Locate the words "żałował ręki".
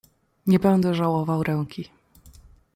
0.93-1.89